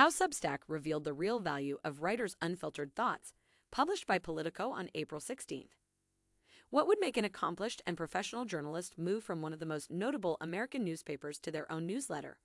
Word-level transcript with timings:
How 0.00 0.08
Substack 0.08 0.60
Revealed 0.66 1.04
the 1.04 1.12
Real 1.12 1.40
Value 1.40 1.76
of 1.84 2.00
Writers' 2.00 2.34
Unfiltered 2.40 2.94
Thoughts, 2.94 3.34
published 3.70 4.06
by 4.06 4.18
Politico 4.18 4.70
on 4.70 4.88
April 4.94 5.20
16th. 5.20 5.76
What 6.70 6.86
would 6.86 6.96
make 7.02 7.18
an 7.18 7.26
accomplished 7.26 7.82
and 7.86 7.98
professional 7.98 8.46
journalist 8.46 8.96
move 8.96 9.22
from 9.22 9.42
one 9.42 9.52
of 9.52 9.58
the 9.58 9.66
most 9.66 9.90
notable 9.90 10.38
American 10.40 10.84
newspapers 10.84 11.38
to 11.40 11.50
their 11.50 11.70
own 11.70 11.86
newsletter? 11.86 12.38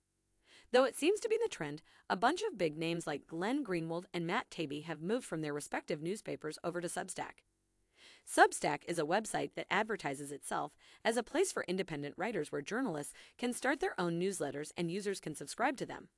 Though 0.70 0.84
it 0.84 0.98
seems 0.98 1.18
to 1.20 1.30
be 1.30 1.38
the 1.42 1.48
trend, 1.48 1.80
a 2.10 2.14
bunch 2.14 2.42
of 2.42 2.58
big 2.58 2.76
names 2.76 3.06
like 3.06 3.26
Glenn 3.26 3.64
Greenwald 3.64 4.04
and 4.12 4.26
Matt 4.26 4.50
Taibbi 4.50 4.84
have 4.84 5.00
moved 5.00 5.24
from 5.24 5.40
their 5.40 5.54
respective 5.54 6.02
newspapers 6.02 6.58
over 6.62 6.82
to 6.82 6.88
Substack. 6.88 7.40
Substack 8.30 8.80
is 8.86 8.98
a 8.98 9.06
website 9.06 9.52
that 9.54 9.72
advertises 9.72 10.30
itself 10.30 10.76
as 11.02 11.16
a 11.16 11.22
place 11.22 11.52
for 11.52 11.64
independent 11.66 12.16
writers 12.18 12.52
where 12.52 12.60
journalists 12.60 13.14
can 13.38 13.54
start 13.54 13.80
their 13.80 13.98
own 13.98 14.20
newsletters 14.20 14.72
and 14.76 14.90
users 14.90 15.20
can 15.20 15.34
subscribe 15.34 15.78
to 15.78 15.86
them. 15.86 16.08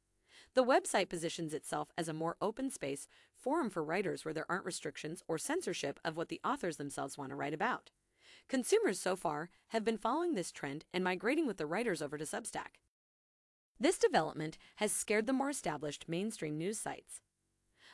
The 0.54 0.64
website 0.64 1.08
positions 1.08 1.54
itself 1.54 1.90
as 1.96 2.08
a 2.08 2.12
more 2.12 2.36
open 2.40 2.70
space 2.70 3.06
forum 3.36 3.70
for 3.70 3.84
writers 3.84 4.24
where 4.24 4.34
there 4.34 4.50
aren't 4.50 4.64
restrictions 4.64 5.22
or 5.28 5.38
censorship 5.38 6.00
of 6.04 6.16
what 6.16 6.28
the 6.28 6.40
authors 6.44 6.76
themselves 6.76 7.16
want 7.16 7.30
to 7.30 7.36
write 7.36 7.54
about. 7.54 7.90
Consumers 8.48 8.98
so 8.98 9.14
far 9.14 9.50
have 9.68 9.84
been 9.84 9.98
following 9.98 10.34
this 10.34 10.50
trend 10.50 10.84
and 10.92 11.04
migrating 11.04 11.46
with 11.46 11.58
the 11.58 11.66
writers 11.66 12.00
over 12.00 12.16
to 12.16 12.24
Substack. 12.24 12.80
This 13.78 13.98
development 13.98 14.58
has 14.76 14.90
scared 14.90 15.26
the 15.26 15.32
more 15.32 15.50
established 15.50 16.08
mainstream 16.08 16.56
news 16.58 16.80
sites. 16.80 17.20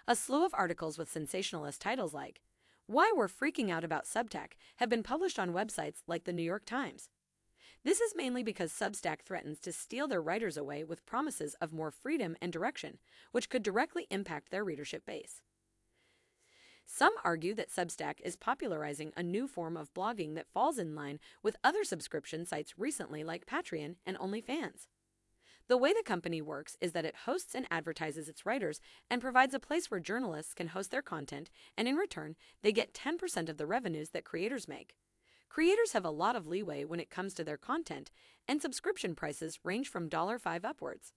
A 0.07 0.17
slew 0.17 0.45
of 0.45 0.55
articles 0.55 0.97
with 0.97 1.11
sensationalist 1.11 1.81
titles 1.81 2.15
like, 2.15 2.41
Why 2.87 3.13
We're 3.15 3.29
Freaking 3.29 3.71
Out 3.71 3.85
About 3.85 4.07
Substack 4.07 4.53
have 4.77 4.89
been 4.89 5.03
published 5.03 5.39
on 5.39 5.53
websites 5.53 6.03
like 6.07 6.25
the 6.25 6.33
New 6.33 6.43
York 6.43 6.65
Times. 6.65 7.11
This 7.85 8.01
is 8.01 8.15
mainly 8.17 8.43
because 8.43 8.73
Substack 8.73 9.21
threatens 9.21 9.61
to 9.61 9.73
steal 9.73 10.09
their 10.09 10.23
writers 10.23 10.57
away 10.57 10.85
with 10.85 11.05
promises 11.05 11.55
of 11.61 11.73
more 11.73 11.91
freedom 11.91 12.35
and 12.41 12.51
direction, 12.51 12.99
which 13.31 13.51
could 13.51 13.63
directly 13.63 14.07
impact 14.11 14.51
their 14.51 14.65
readership 14.65 15.05
base. 15.05 15.43
Some 16.87 17.13
argue 17.23 17.55
that 17.55 17.71
Substack 17.71 18.21
is 18.25 18.37
popularizing 18.37 19.13
a 19.17 19.23
new 19.23 19.47
form 19.47 19.77
of 19.77 19.93
blogging 19.93 20.35
that 20.35 20.49
falls 20.49 20.79
in 20.79 20.95
line 20.95 21.19
with 21.43 21.57
other 21.63 21.85
subscription 21.85 22.47
sites 22.47 22.79
recently 22.79 23.23
like 23.23 23.47
Patreon 23.47 23.97
and 24.07 24.19
OnlyFans. 24.19 24.87
The 25.69 25.79
way 25.79 25.93
the 25.93 26.03
company 26.05 26.41
works 26.41 26.77
is 26.81 26.93
that 26.93 27.07
it 27.07 27.17
hosts 27.25 27.55
and 27.55 27.67
advertises 27.71 28.29
its 28.29 28.47
writers 28.47 28.81
and 29.11 29.21
provides 29.21 29.55
a 29.55 29.59
place 29.59 29.91
where 29.91 30.01
journalists 30.01 30.55
can 30.55 30.69
host 30.69 30.91
their 30.91 31.03
content, 31.03 31.51
and 31.77 31.87
in 31.89 31.97
return, 31.97 32.37
they 32.63 32.73
get 32.73 32.95
10% 32.95 33.49
of 33.49 33.57
the 33.57 33.67
revenues 33.67 34.11
that 34.11 34.25
creators 34.25 34.69
make. 34.69 34.95
Creators 35.55 35.93
have 35.93 36.05
a 36.05 36.11
lot 36.11 36.35
of 36.35 36.49
leeway 36.49 36.85
when 36.85 36.99
it 36.99 37.11
comes 37.11 37.33
to 37.33 37.45
their 37.45 37.57
content, 37.57 38.11
and 38.49 38.61
subscription 38.61 39.15
prices 39.15 39.61
range 39.63 39.89
from 39.89 40.11
$5 40.11 40.65
upwards. 40.65 41.13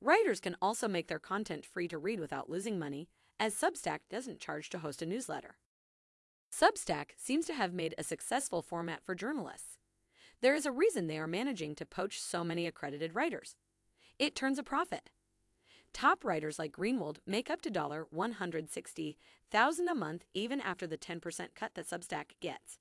Writers 0.00 0.40
can 0.40 0.56
also 0.62 0.88
make 0.88 1.08
their 1.08 1.18
content 1.18 1.66
free 1.66 1.86
to 1.88 1.98
read 1.98 2.20
without 2.20 2.48
losing 2.48 2.78
money, 2.78 3.10
as 3.38 3.54
Substack 3.54 3.98
doesn't 4.08 4.40
charge 4.40 4.70
to 4.70 4.78
host 4.78 5.02
a 5.02 5.06
newsletter. 5.06 5.58
Substack 6.50 7.10
seems 7.18 7.44
to 7.44 7.52
have 7.52 7.74
made 7.74 7.94
a 7.98 8.02
successful 8.02 8.62
format 8.62 9.04
for 9.04 9.14
journalists. 9.14 9.76
There 10.40 10.54
is 10.54 10.64
a 10.64 10.72
reason 10.72 11.06
they 11.06 11.18
are 11.18 11.26
managing 11.26 11.74
to 11.74 11.84
poach 11.84 12.18
so 12.18 12.44
many 12.44 12.66
accredited 12.66 13.14
writers. 13.14 13.56
It 14.18 14.34
turns 14.34 14.58
a 14.58 14.62
profit. 14.62 15.10
Top 15.92 16.24
writers 16.24 16.58
like 16.58 16.72
Greenwald 16.72 17.18
make 17.26 17.50
up 17.50 17.60
to 17.60 17.70
$160,000 17.70 19.16
a 19.90 19.94
month 19.94 20.24
even 20.32 20.62
after 20.62 20.86
the 20.86 20.96
10% 20.96 21.48
cut 21.54 21.74
that 21.74 21.86
Substack 21.86 22.40
gets. 22.40 22.78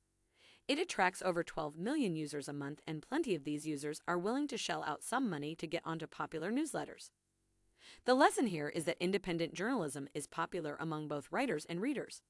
It 0.66 0.80
attracts 0.80 1.22
over 1.22 1.44
12 1.44 1.78
million 1.78 2.16
users 2.16 2.48
a 2.48 2.54
month, 2.54 2.82
and 2.88 3.02
plenty 3.02 3.36
of 3.36 3.44
these 3.44 3.68
users 3.68 4.02
are 4.08 4.18
willing 4.18 4.48
to 4.48 4.58
shell 4.58 4.84
out 4.88 5.04
some 5.04 5.30
money 5.30 5.56
to 5.56 5.68
get 5.68 5.82
onto 5.86 6.08
popular 6.08 6.52
newsletters. 6.52 7.10
The 8.06 8.14
lesson 8.14 8.48
here 8.48 8.70
is 8.70 8.86
that 8.86 8.96
independent 9.02 9.54
journalism 9.54 10.08
is 10.14 10.26
popular 10.26 10.78
among 10.80 11.10
both 11.10 11.32
writers 11.32 11.66
and 11.68 11.82
readers. 11.82 12.22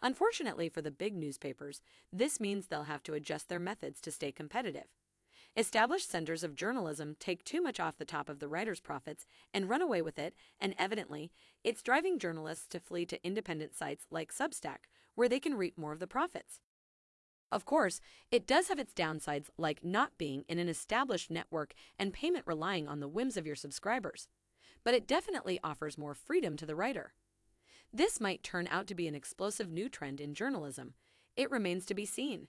Unfortunately 0.00 0.68
for 0.68 0.82
the 0.82 0.92
big 0.92 1.16
newspapers, 1.16 1.82
this 2.12 2.38
means 2.38 2.66
they'll 2.66 2.84
have 2.84 3.02
to 3.04 3.14
adjust 3.14 3.48
their 3.48 3.58
methods 3.58 4.00
to 4.02 4.12
stay 4.12 4.30
competitive. 4.30 4.86
Established 5.56 6.10
centers 6.10 6.44
of 6.44 6.54
journalism 6.54 7.16
take 7.18 7.44
too 7.44 7.60
much 7.60 7.80
off 7.80 7.98
the 7.98 8.04
top 8.04 8.28
of 8.28 8.38
the 8.38 8.48
writer's 8.48 8.80
profits 8.80 9.26
and 9.52 9.68
run 9.68 9.82
away 9.82 10.02
with 10.02 10.18
it, 10.18 10.34
and 10.60 10.74
evidently, 10.78 11.32
it's 11.64 11.82
driving 11.82 12.18
journalists 12.18 12.66
to 12.68 12.80
flee 12.80 13.06
to 13.06 13.24
independent 13.26 13.74
sites 13.74 14.06
like 14.10 14.32
Substack, 14.32 14.86
where 15.14 15.28
they 15.28 15.40
can 15.40 15.54
reap 15.54 15.76
more 15.76 15.92
of 15.92 16.00
the 16.00 16.06
profits. 16.06 16.60
Of 17.54 17.64
course, 17.64 18.02
it 18.30 18.46
does 18.46 18.68
have 18.68 18.78
its 18.78 18.92
downsides 18.92 19.48
like 19.56 19.82
not 19.82 20.18
being 20.18 20.44
in 20.48 20.58
an 20.58 20.68
established 20.68 21.30
network 21.30 21.72
and 21.98 22.12
payment 22.12 22.44
relying 22.46 22.86
on 22.86 23.00
the 23.00 23.08
whims 23.08 23.38
of 23.38 23.46
your 23.46 23.56
subscribers 23.56 24.28
but 24.84 24.94
it 24.94 25.08
definitely 25.08 25.58
offers 25.64 25.98
more 25.98 26.14
freedom 26.14 26.56
to 26.58 26.66
the 26.66 26.76
writer. 26.76 27.14
This 27.92 28.20
might 28.20 28.42
turn 28.42 28.68
out 28.70 28.86
to 28.88 28.94
be 28.94 29.08
an 29.08 29.14
explosive 29.14 29.72
new 29.72 29.88
trend 29.88 30.20
in 30.20 30.34
journalism. 30.34 30.94
It 31.36 31.50
remains 31.50 31.86
to 31.86 31.94
be 31.94 32.04
seen. 32.04 32.48